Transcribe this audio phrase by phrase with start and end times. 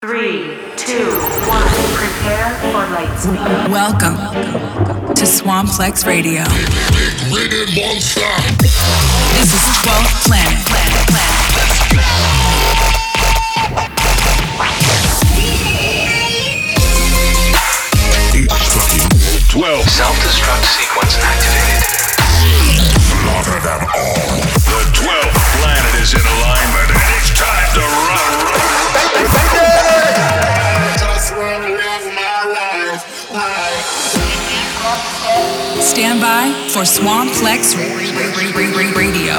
[0.00, 1.10] Three, two,
[1.50, 1.66] one.
[1.98, 3.34] Prepare for light speed.
[3.68, 4.14] Welcome
[5.12, 6.44] to Swamplex Radio.
[6.46, 7.50] This
[9.50, 10.54] is 12th Planet.
[10.70, 12.38] Planet, Planet.
[19.50, 19.82] Twelve.
[19.82, 21.82] Self-destruct sequence activated.
[23.02, 24.46] Slaughter them all.
[24.62, 26.87] The twelfth planet is in alignment,
[36.78, 37.74] for Swamplex
[38.94, 39.34] Radio.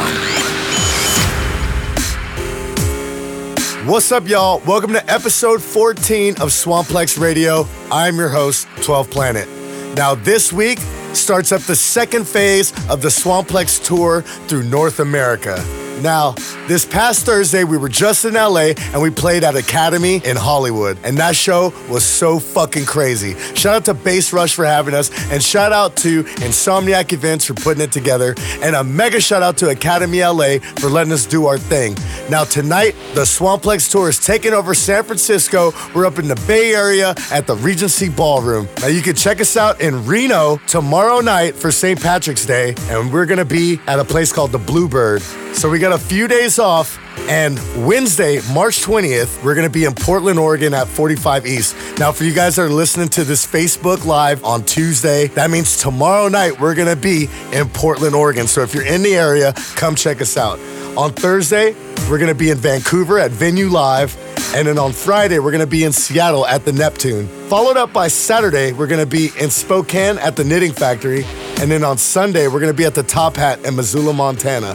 [3.90, 4.62] What's up, y'all?
[4.66, 7.66] Welcome to episode 14 of Swamplex Radio.
[7.90, 9.48] I'm your host, 12 Planet.
[9.96, 10.80] Now, this week
[11.14, 15.64] starts up the second phase of the Swamplex tour through North America.
[16.02, 16.32] Now,
[16.68, 20.98] this past Thursday, we were just in LA and we played at Academy in Hollywood.
[21.04, 23.38] And that show was so fucking crazy.
[23.56, 27.54] Shout out to Bass Rush for having us, and shout out to Insomniac Events for
[27.54, 31.46] putting it together, and a mega shout out to Academy LA for letting us do
[31.46, 31.96] our thing.
[32.30, 35.72] Now, tonight, the Swamplex tour is taking over San Francisco.
[35.94, 38.68] We're up in the Bay Area at the Regency Ballroom.
[38.82, 42.00] Now, you can check us out in Reno tomorrow night for St.
[42.00, 45.22] Patrick's Day, and we're gonna be at a place called the Bluebird.
[45.54, 47.00] So we got a few days off.
[47.30, 51.76] And Wednesday, March 20th, we're gonna be in Portland, Oregon at 45 East.
[52.00, 55.78] Now, for you guys that are listening to this Facebook Live on Tuesday, that means
[55.78, 58.48] tomorrow night we're gonna be in Portland, Oregon.
[58.48, 60.60] So if you're in the area, come check us out.
[60.98, 61.76] On Thursday,
[62.10, 64.18] we're gonna be in Vancouver at Venue Live.
[64.56, 67.28] And then on Friday, we're gonna be in Seattle at the Neptune.
[67.48, 71.24] Followed up by Saturday, we're gonna be in Spokane at the Knitting Factory.
[71.62, 74.74] And then on Sunday, we're gonna be at the Top Hat in Missoula, Montana.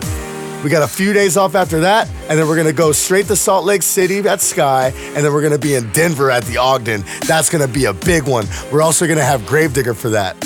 [0.65, 3.37] We got a few days off after that, and then we're gonna go straight to
[3.37, 7.05] Salt Lake City at Sky, and then we're gonna be in Denver at the Ogden.
[7.27, 8.47] That's gonna be a big one.
[8.73, 10.37] We're also gonna have Gravedigger for that.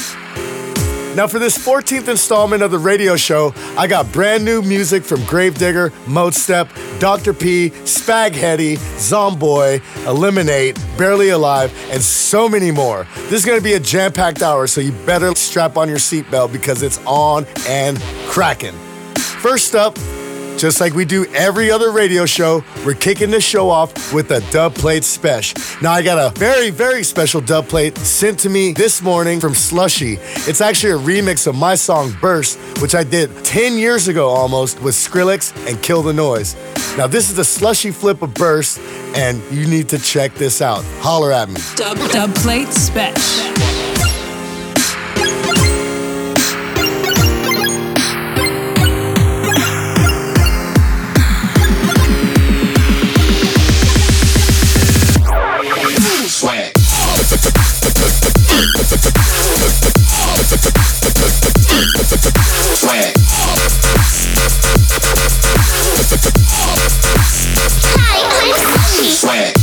[1.15, 5.25] Now, for this 14th installment of the radio show, I got brand new music from
[5.25, 7.33] Gravedigger, Modestep, Dr.
[7.33, 13.07] P, Spaghetti, Zomboy, Eliminate, Barely Alive, and so many more.
[13.29, 16.53] This is gonna be a jam packed hour, so you better strap on your seatbelt
[16.53, 18.75] because it's on and cracking.
[19.41, 19.95] First up,
[20.59, 24.41] just like we do every other radio show, we're kicking the show off with a
[24.51, 25.61] dub plate special.
[25.81, 29.53] Now, I got a very, very special dub plate sent to me this morning from
[29.53, 30.19] Slushii.
[30.49, 34.83] It's actually a remix of my song Burst, which I did 10 years ago almost
[34.83, 36.57] with Skrillex and Kill the Noise.
[36.97, 38.81] Now, this is the Slushii flip of Burst,
[39.15, 40.85] and you need to check this out.
[40.99, 41.61] Holler at me.
[41.77, 43.98] Dub, dub plate special.
[69.19, 69.59] Swag.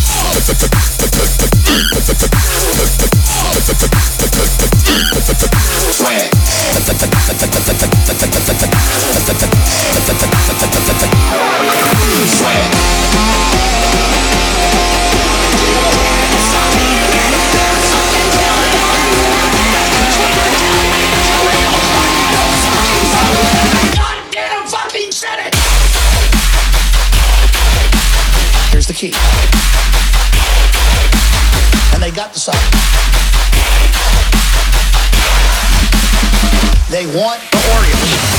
[29.06, 29.16] Here's.
[31.94, 32.56] And they got the song.
[36.90, 38.35] They want the Oreo.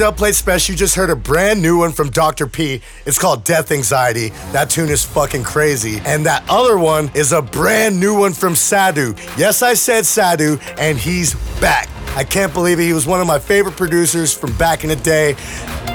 [0.00, 2.46] Dub plate special, you just heard a brand new one from Dr.
[2.46, 2.80] P.
[3.04, 4.30] It's called Death Anxiety.
[4.52, 6.00] That tune is fucking crazy.
[6.06, 9.14] And that other one is a brand new one from Sadu.
[9.36, 11.90] Yes, I said Sadu, and he's back.
[12.16, 12.84] I can't believe it.
[12.84, 15.36] He was one of my favorite producers from back in the day,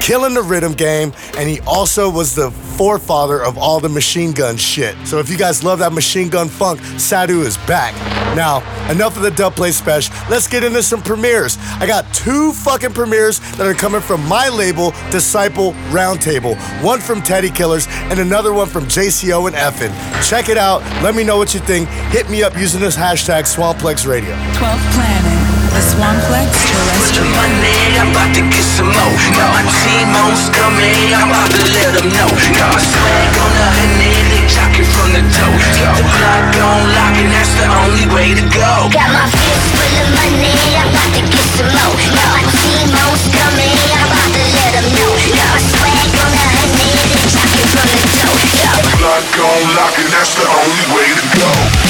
[0.00, 4.56] killing the rhythm game, and he also was the forefather of all the machine gun
[4.56, 4.96] shit.
[5.06, 7.94] So if you guys love that machine gun funk, Sadu is back.
[8.36, 8.58] Now,
[8.90, 10.14] enough of the dub play special.
[10.28, 11.56] Let's get into some premieres.
[11.80, 16.56] I got two fucking premieres that are coming from my label, Disciple Roundtable.
[16.82, 19.92] One from Teddy Killerz and another one from JCO and Effin.
[20.28, 20.82] Check it out.
[21.02, 21.88] Let me know what you think.
[21.88, 24.34] Hit me up using this hashtag Swamplex Radio.
[24.34, 27.26] 12 Planet, the Swamplex Terrestrial.
[27.32, 29.14] money, I'm about to get some more.
[29.34, 32.28] Now my team on's coming, I'm about to let them know.
[32.54, 35.56] Got my swag on the honey, they jockey from the toe.
[35.74, 38.72] Keep the block on lock, and that's the only way to go.
[38.92, 41.94] Got my fist full of money, I'm about to get some more.
[42.14, 45.12] Now my team on coming, I'm about to let them know.
[45.34, 48.38] Got my swag on the honey, they talking from the toe.
[48.60, 48.72] Yo.
[49.02, 51.85] Lock on lock, and that's the only way to go.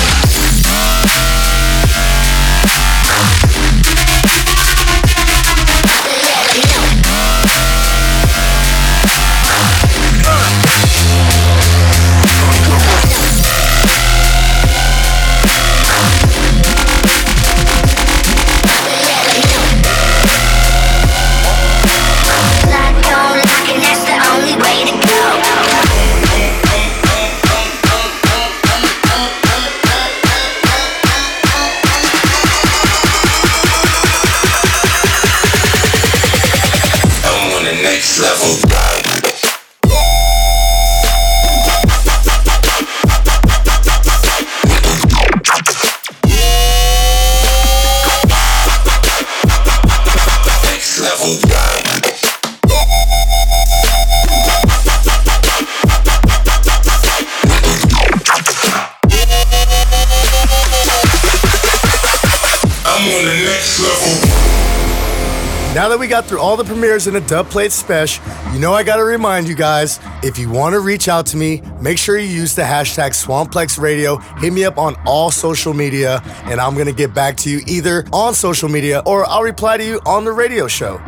[65.87, 68.75] Now that we got through all the premieres in a dub plate special, you know
[68.75, 72.27] I gotta remind you guys, if you wanna reach out to me, make sure you
[72.27, 74.17] use the hashtag Swamplex Radio.
[74.39, 78.05] Hit me up on all social media, and I'm gonna get back to you either
[78.13, 81.01] on social media or I'll reply to you on the radio show.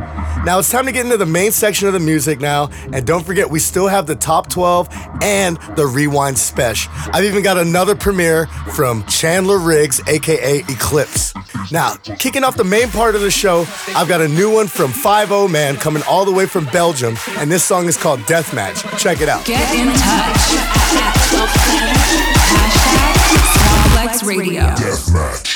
[0.45, 3.25] Now it's time to get into the main section of the music now, and don't
[3.27, 4.89] forget we still have the top 12
[5.21, 6.93] and the rewind special.
[7.13, 11.35] I've even got another premiere from Chandler Riggs, aka Eclipse.
[11.73, 14.93] Now, kicking off the main part of the show, I've got a new one from
[14.93, 18.99] 5 Man coming all the way from Belgium, and this song is called Deathmatch.
[19.09, 19.43] Check it out.
[19.47, 20.53] Get in touch
[20.93, 21.97] at 12 Planet.
[23.97, 24.65] Hashtag Radio.
[24.75, 25.49] Deathmatch.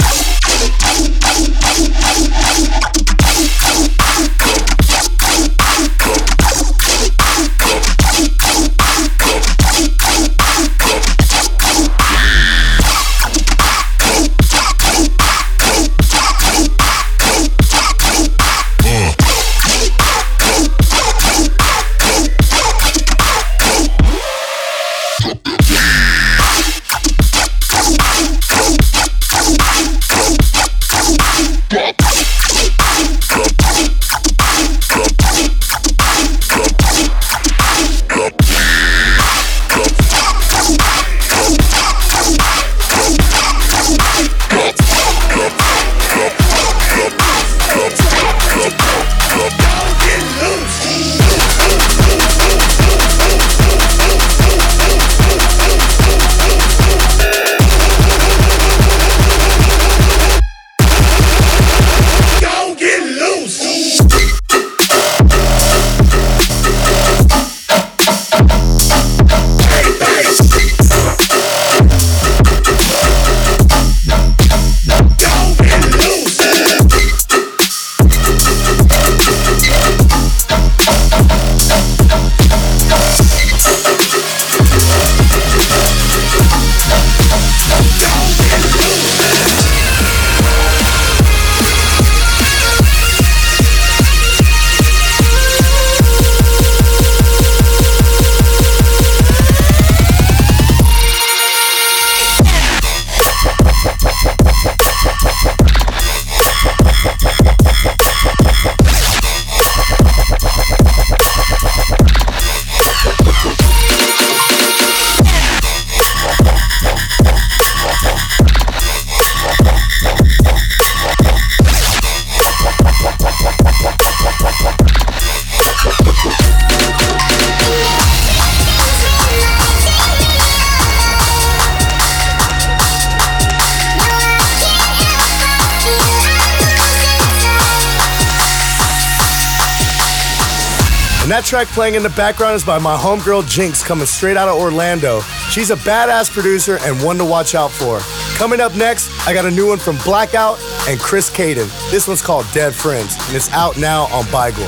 [141.64, 145.20] Track playing in the background is by my homegirl Jinx, coming straight out of Orlando.
[145.50, 148.00] She's a badass producer and one to watch out for.
[148.36, 151.68] Coming up next, I got a new one from Blackout and Chris Caden.
[151.90, 154.66] This one's called Dead Friends, and it's out now on Bygore.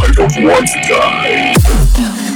[0.00, 2.27] I don't want to die.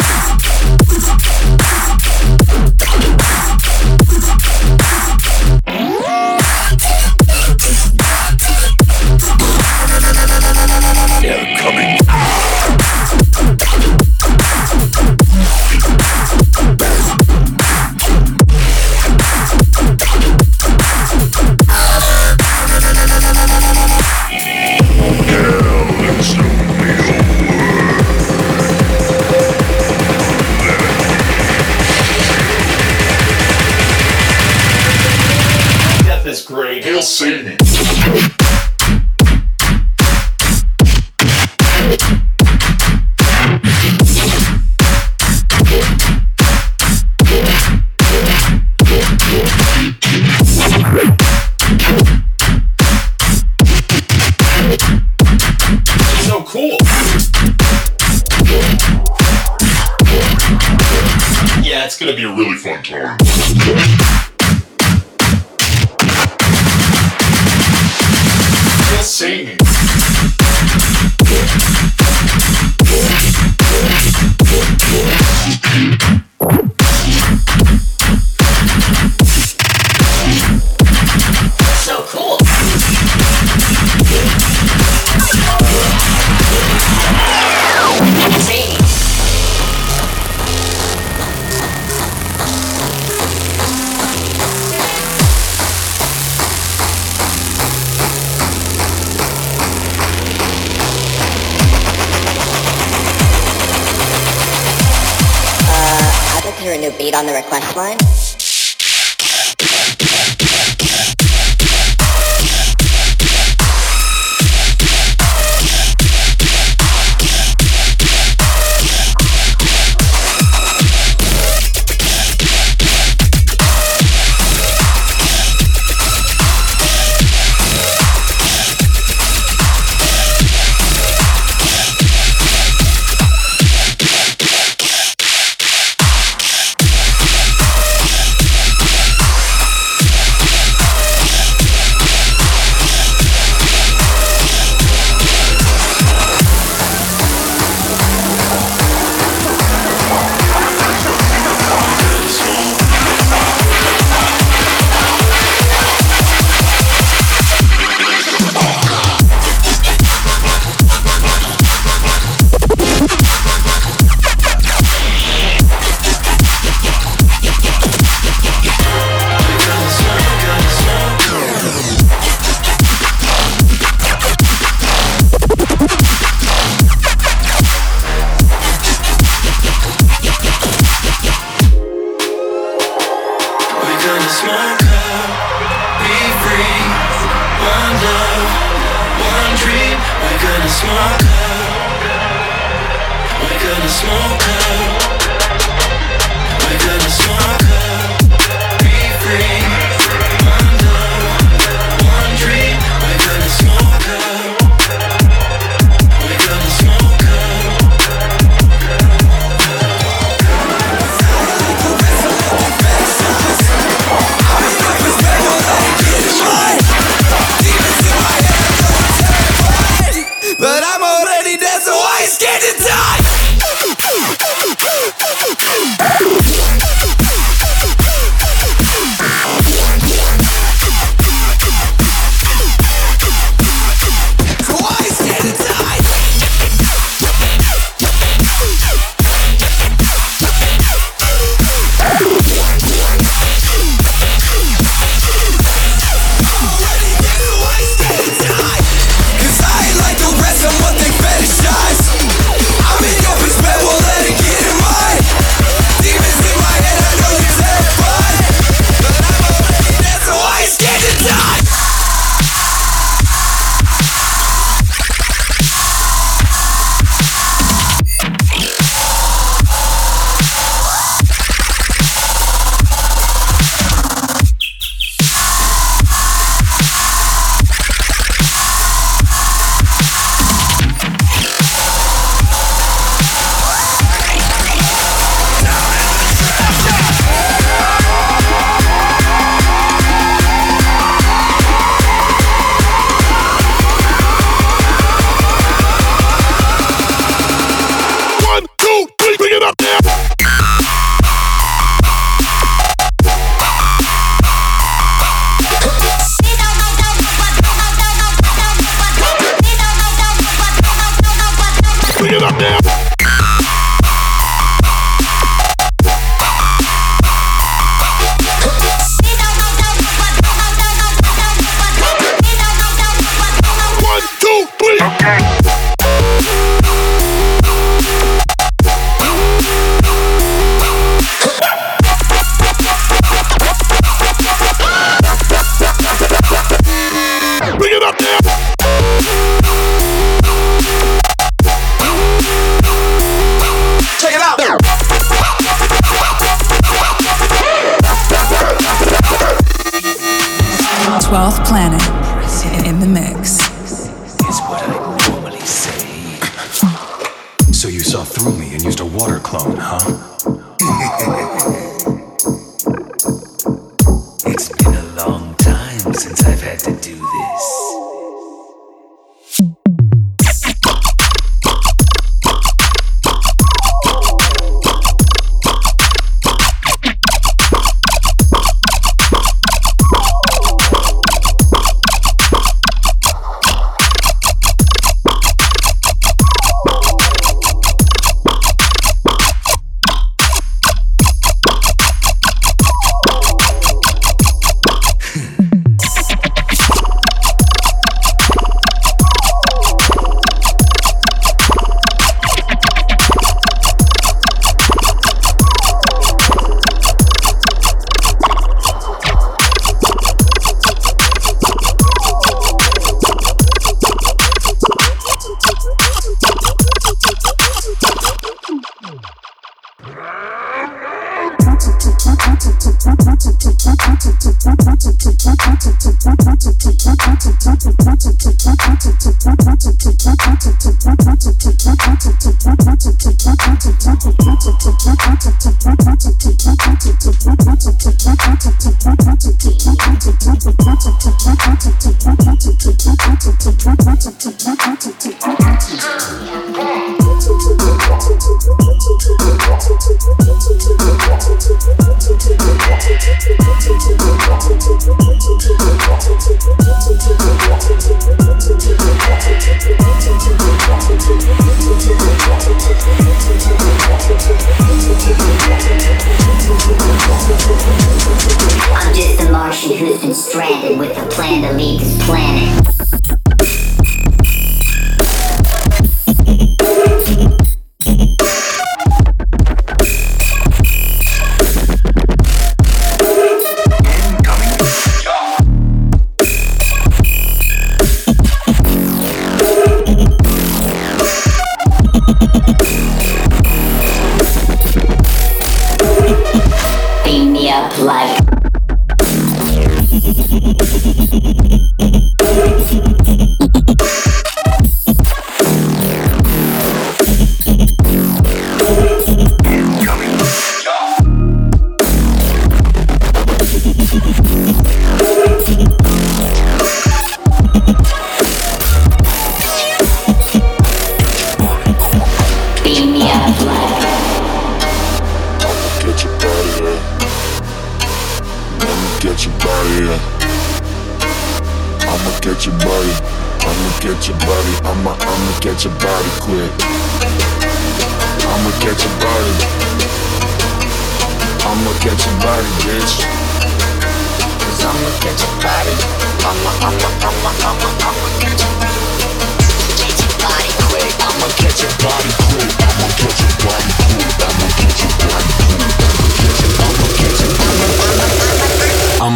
[222.32, 222.71] scared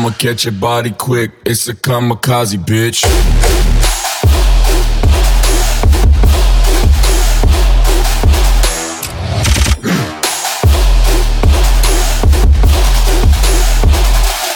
[0.06, 1.32] I'ma catch your body quick.
[1.44, 3.02] It's a kamikaze, bitch.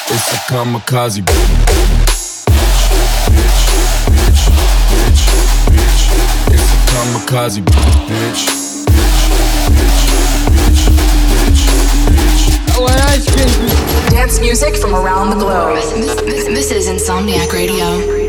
[0.06, 2.46] It's a kamikaze, bitch.
[2.46, 2.86] Bitch,
[3.34, 3.62] bitch,
[4.06, 4.42] bitch,
[5.66, 6.02] bitch.
[6.54, 8.06] It's a kamikaze, bitch.
[8.06, 8.44] Bitch,
[9.66, 9.98] bitch,
[10.54, 10.84] bitch,
[11.34, 11.64] bitch,
[12.06, 12.40] bitch.
[12.78, 13.18] Well, I
[14.11, 15.76] Dance music from around the globe.
[15.76, 18.19] This, this, this is Insomniac Radio.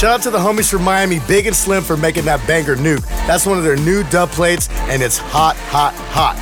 [0.00, 3.06] Shout out to the homies from Miami, Big and Slim, for making that banger nuke.
[3.26, 6.36] That's one of their new dub plates, and it's hot, hot, hot.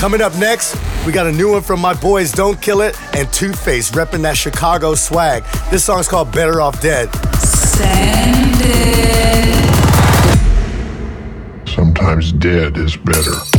[0.00, 3.30] Coming up next, we got a new one from my boys Don't Kill It and
[3.34, 5.44] Two Face repping that Chicago swag.
[5.70, 7.14] This song's called Better Off Dead.
[7.36, 8.88] Send it.
[11.68, 13.55] Sometimes dead is better.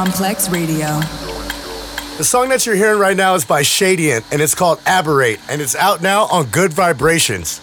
[0.00, 0.86] Swamplex Radio.
[2.16, 5.60] The song that you're hearing right now is by Shadient and it's called Aberrate and
[5.60, 7.60] it's out now on Good Vibrations.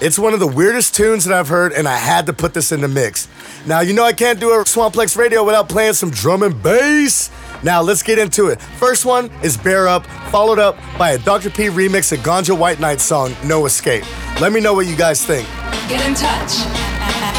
[0.00, 2.70] It's one of the weirdest tunes that I've heard and I had to put this
[2.70, 3.26] in the mix.
[3.66, 7.32] Now, you know I can't do a Swamplex Radio without playing some drum and bass.
[7.64, 8.62] Now, let's get into it.
[8.62, 11.50] First one is Bear Up, followed up by a Dr.
[11.50, 14.04] P remix of Ganja White Night song, No Escape.
[14.40, 15.48] Let me know what you guys think.
[15.88, 16.62] Get in touch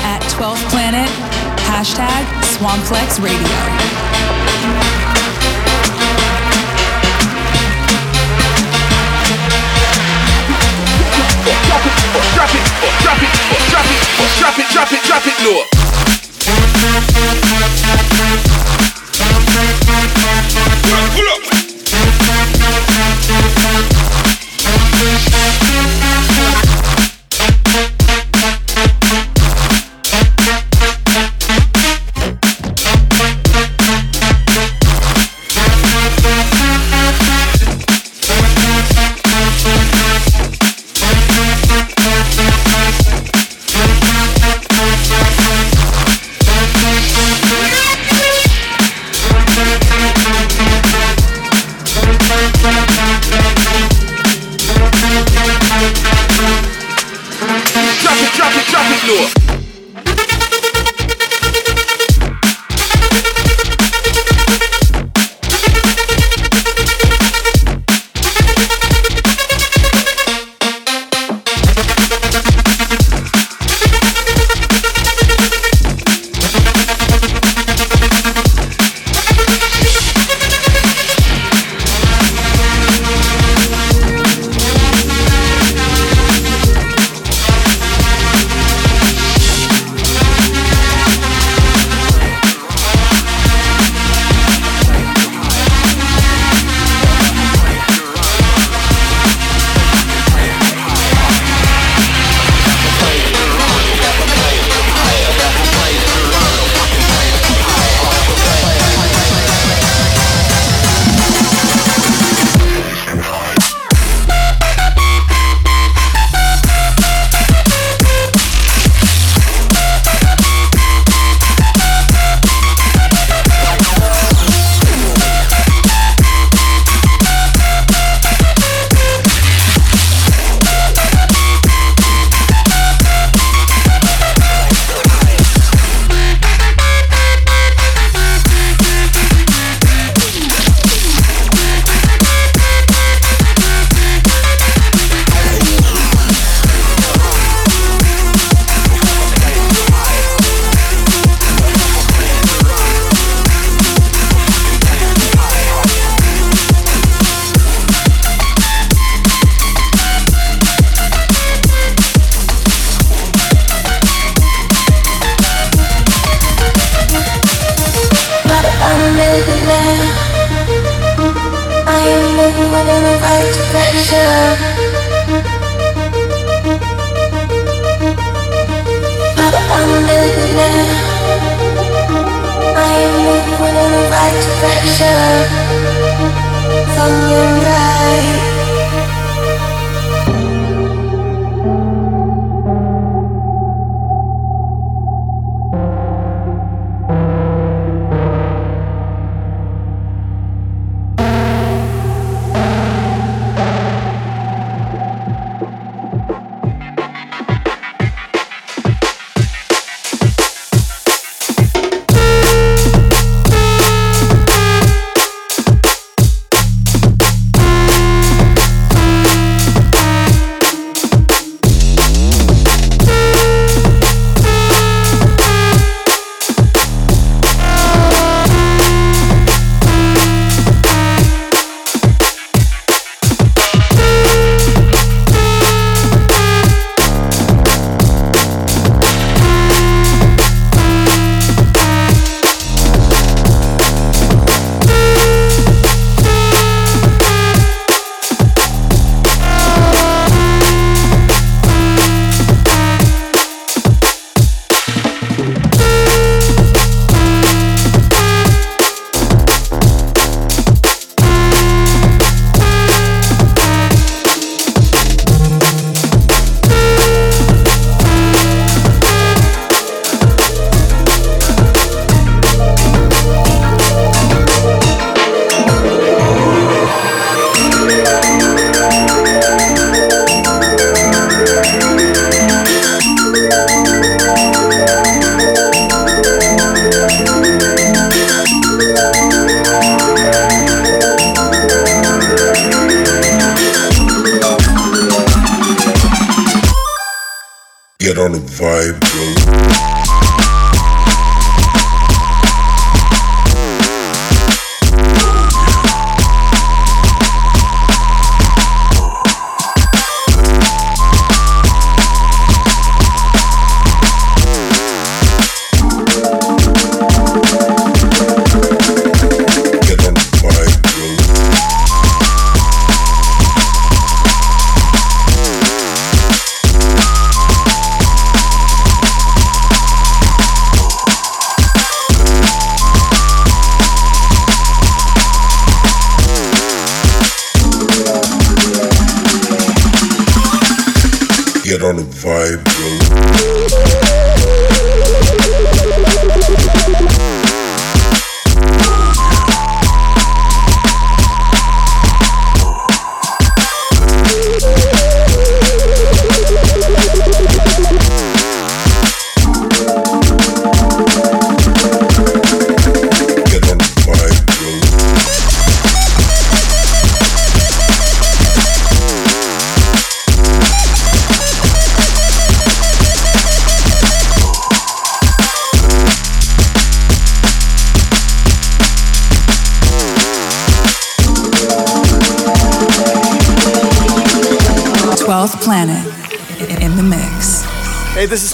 [0.04, 1.08] at 12th Planet,
[1.64, 2.26] hashtag
[2.58, 3.93] Swamplex Radio.
[11.84, 12.00] Drop it,
[12.34, 12.64] drop it,
[13.02, 13.32] drop it,
[13.68, 14.00] drop it,
[14.40, 15.64] drop it, drop it, drop it, low.
[21.14, 21.42] Pull up.
[26.26, 26.63] Drop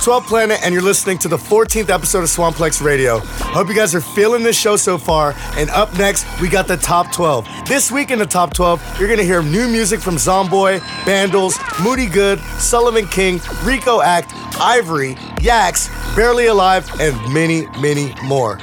[0.10, 3.20] 12 Planet, and you're listening to the 14th episode of Swamplex Radio.
[3.20, 5.36] Hope you guys are feeling this show so far.
[5.56, 7.48] And up next, we got the top 12.
[7.68, 12.08] This week in the top 12, you're gonna hear new music from Zomboy, Bandles, Moody
[12.08, 18.58] Good, Sullivan King, Rico Act, Ivory, YAKZ, Barely Alive, and many, many more.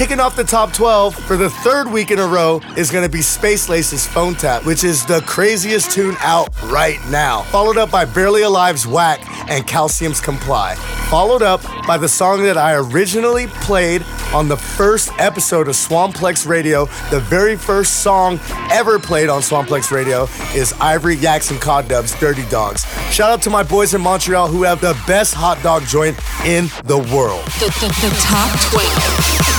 [0.00, 3.10] Kicking off the top 12 for the third week in a row is going to
[3.10, 7.42] be Space Laces' Phone Tap, which is the craziest tune out right now.
[7.42, 9.20] Followed up by Barely Alive's Whack
[9.50, 10.74] and Calcium's Comply.
[11.10, 16.48] Followed up by the song that I originally played on the first episode of Swamplex
[16.48, 16.86] Radio.
[17.10, 18.40] The very first song
[18.72, 20.22] ever played on Swamplex Radio
[20.58, 22.86] is Ivory YAKZ and Codd Dubz Dirty Dogs.
[23.12, 26.68] Shout out to my boys in Montreal who have the best hot dog joint in
[26.84, 27.44] the world.
[27.60, 29.49] The, the, the top 12.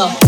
[0.00, 0.23] Ass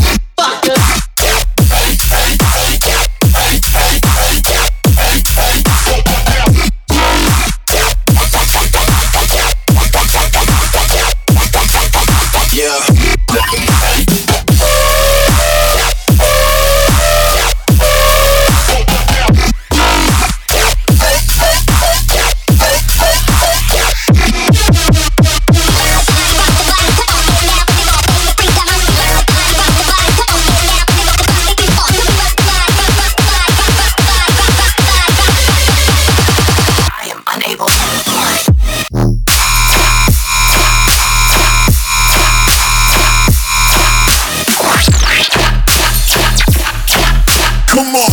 [47.77, 48.06] Come on.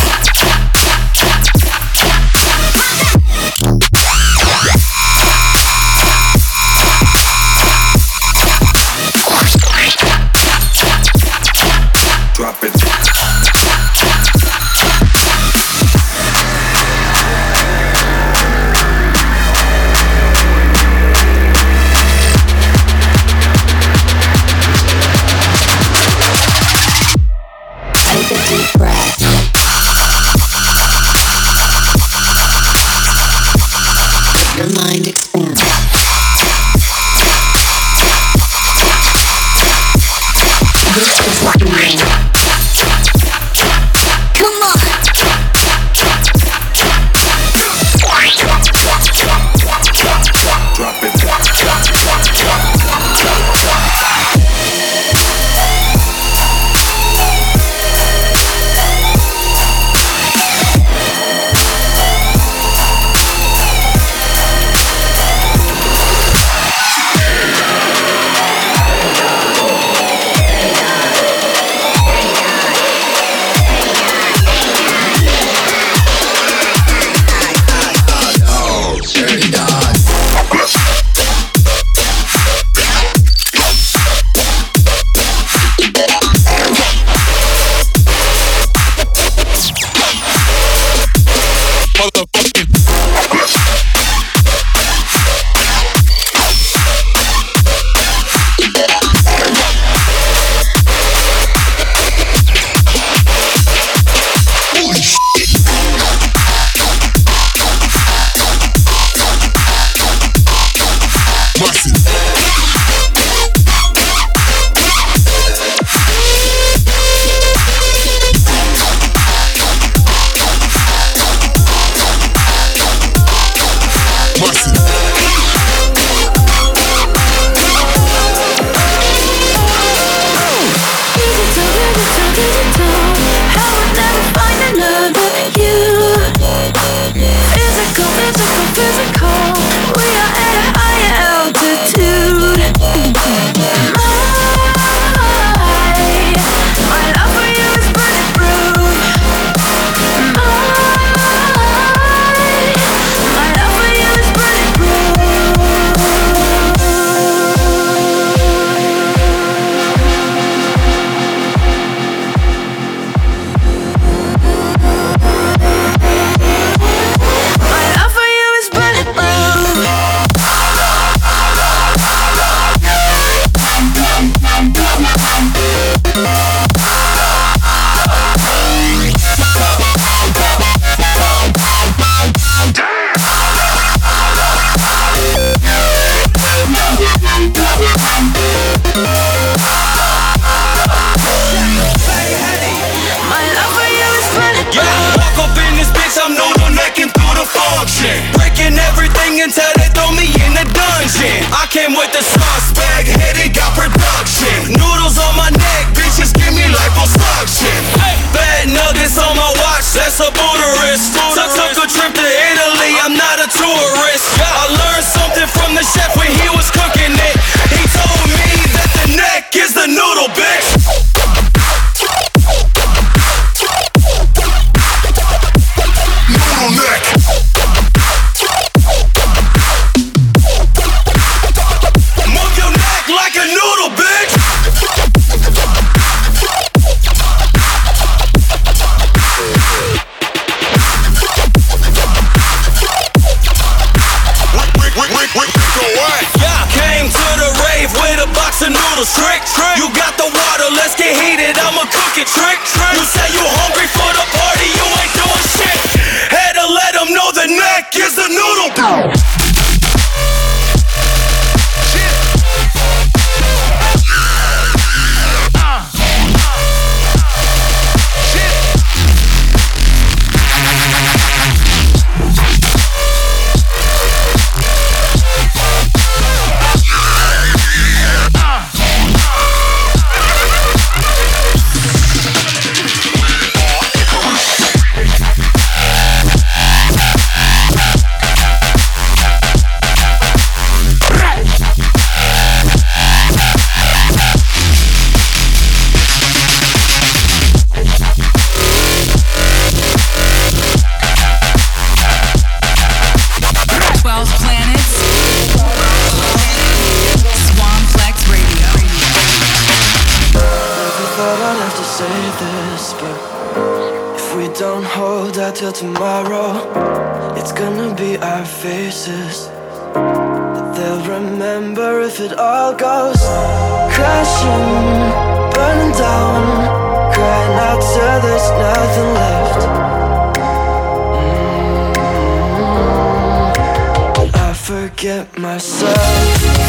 [334.90, 335.96] forget myself.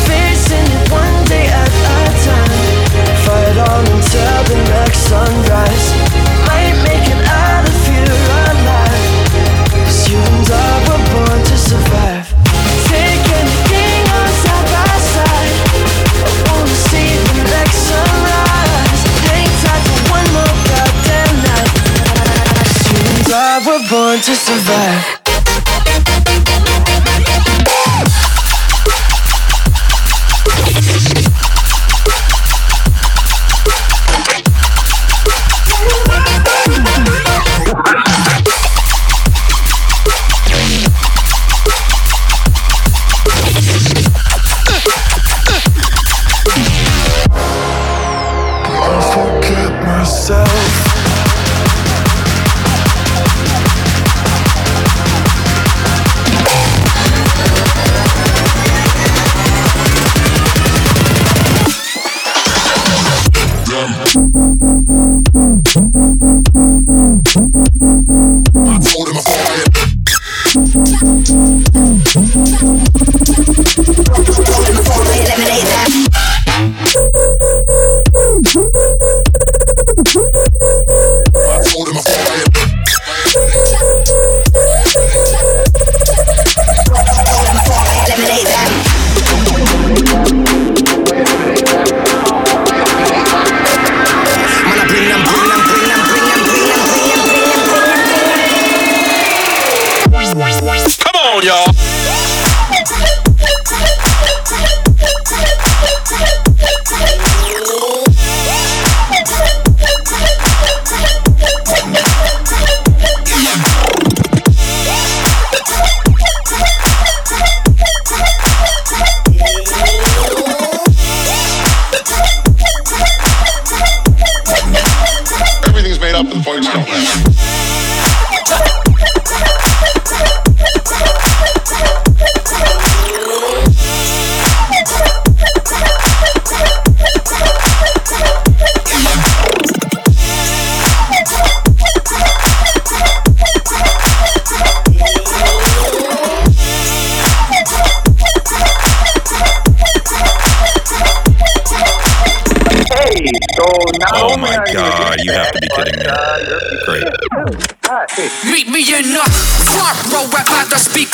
[0.06, 2.62] Facing it one day at a time.
[3.26, 5.86] Fight on until the next sunrise.
[6.46, 9.04] Might make it out of here alive.
[9.66, 12.26] Cause you and I were born to survive.
[12.86, 15.56] Take anything on side by side.
[16.22, 19.02] I wanna see the next sunrise.
[19.26, 21.70] Hang tight for one more goddamn night.
[22.62, 25.13] Cause you and I were born to survive.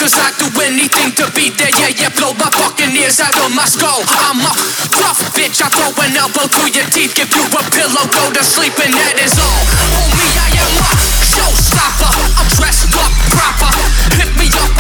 [0.01, 3.53] Cause I do anything to be there, yeah, yeah, blow my fucking ears out of
[3.53, 4.01] my skull.
[4.09, 4.49] I'm a
[4.97, 8.41] rough bitch, I throw an elbow through your teeth, give you a pillow, go to
[8.41, 9.63] sleep, and that is all.
[9.93, 10.89] Homie, I am a
[11.21, 13.69] showstopper, I'm dressed up proper,
[14.17, 14.80] hit me up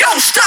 [0.00, 0.39] showstopper.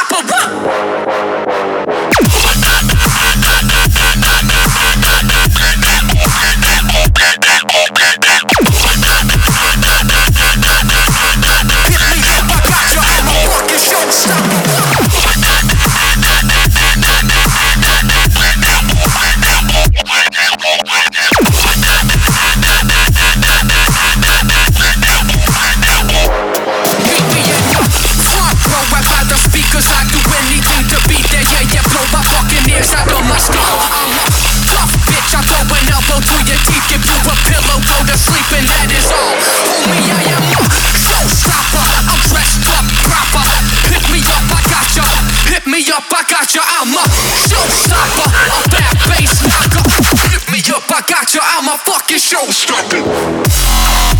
[51.73, 52.45] my fucking show.
[52.51, 54.12] Stop.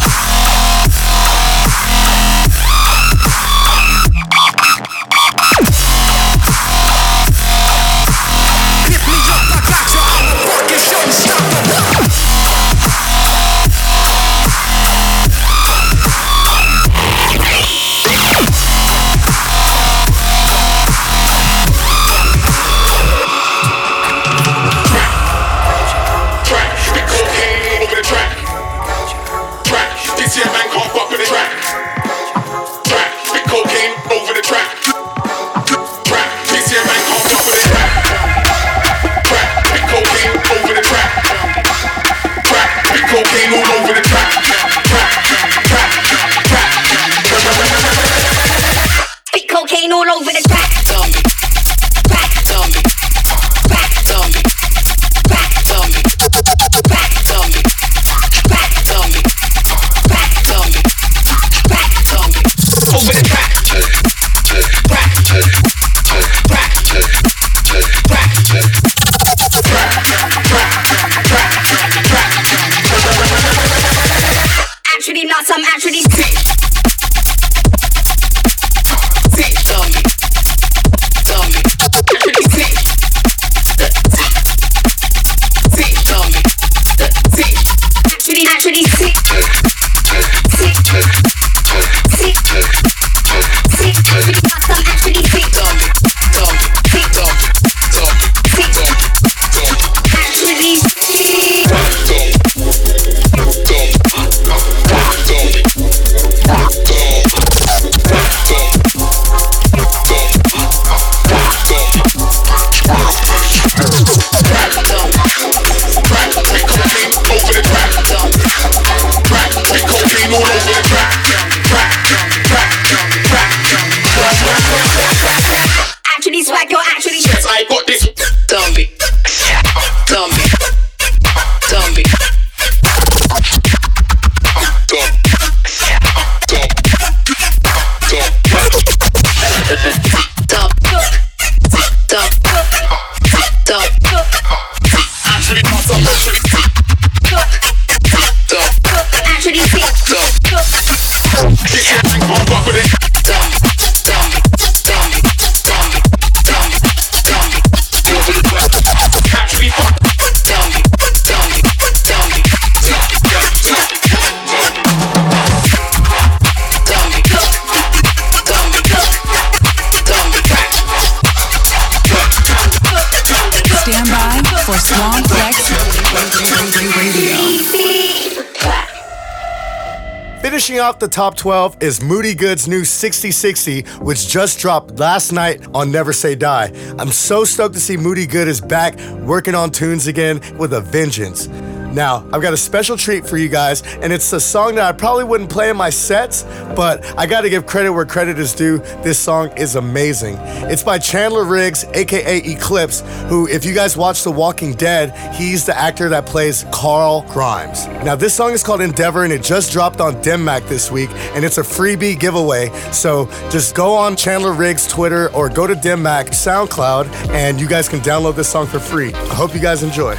[180.84, 185.94] Off the top 12 is Moody Good's new 6060, which just dropped last night on
[185.94, 186.72] Never Say Die.
[187.00, 190.82] I'm so stoked to see Moody Good is back working on tunes again with a
[190.82, 191.48] vengeance.
[191.94, 194.92] Now, I've got a special treat for you guys, and it's a song that I
[194.98, 196.42] probably wouldn't play in my sets,
[196.76, 198.80] but I gotta give credit where credit is due.
[199.04, 200.38] This song is amazing.
[200.40, 205.68] It's by Chandler Riggs, aka Eclipse, who, if you guys watch The Walking Dead, he's
[205.68, 207.86] the actor that plays Carl Grimes.
[208.04, 211.46] Now, this song is called Endeavor, and it just dropped on Mac this week, and
[211.46, 212.70] it's a freebie giveaway.
[212.92, 217.88] So just go on Chandler Riggs' Twitter or go to Mac SoundCloud, and you guys
[217.88, 219.14] can download this song for free.
[219.14, 220.16] I hope you guys enjoy.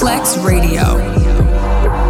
[0.00, 0.98] Swamplex Radio.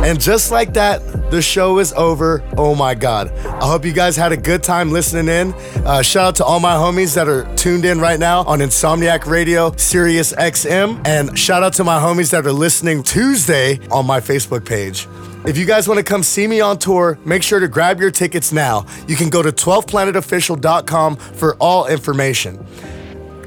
[0.04, 2.40] And just like that, the show is over.
[2.56, 3.32] Oh my God.
[3.32, 5.52] I hope you guys had a good time listening in.
[5.84, 9.26] Uh, shout out to all my homies that are tuned in right now on Insomniac
[9.26, 11.04] Radio, Sirius XM.
[11.04, 15.08] And shout out to my homies that are listening Tuesday on my Facebook page.
[15.44, 18.12] If you guys want to come see me on tour, make sure to grab your
[18.12, 18.86] tickets now.
[19.08, 22.64] You can go to 12planetofficial.com for all information.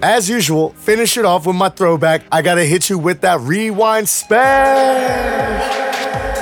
[0.04, 2.24] As usual, finish it off with my throwback.
[2.30, 5.83] I gotta hit you with that rewind special.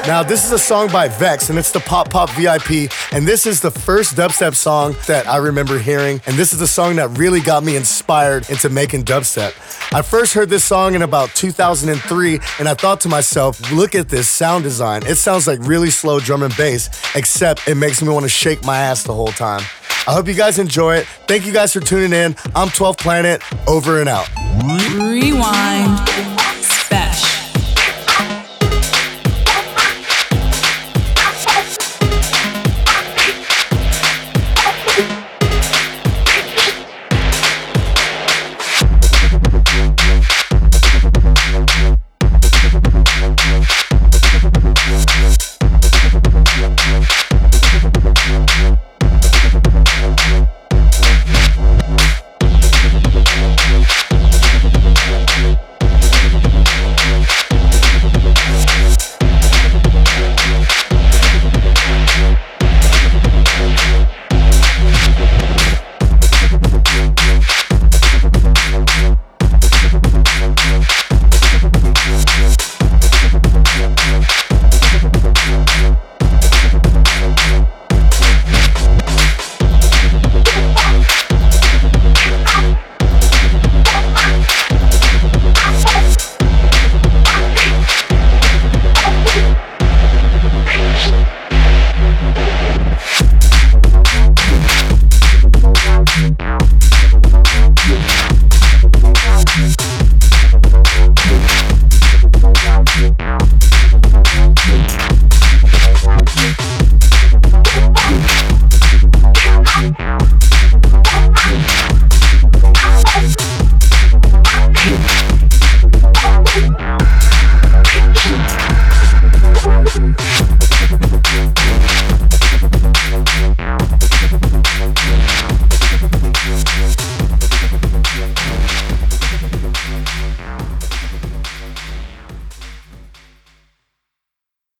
[0.07, 2.91] Now, this is a song by Vex, and it's the Pop Pop VIP.
[3.11, 6.19] And this is the first dubstep song that I remember hearing.
[6.25, 9.53] And this is the song that really got me inspired into making dubstep.
[9.93, 14.09] I first heard this song in about 2003, and I thought to myself, look at
[14.09, 15.05] this sound design.
[15.05, 18.65] It sounds like really slow drum and bass, except it makes me want to shake
[18.65, 19.61] my ass the whole time.
[20.07, 21.05] I hope you guys enjoy it.
[21.27, 22.35] Thank you guys for tuning in.
[22.55, 24.27] I'm 12th Planet, over and out.
[24.97, 26.40] Rewind.